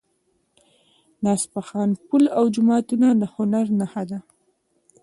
[1.21, 4.19] د اصفهان پل او جوماتونه د هنر نښه دي.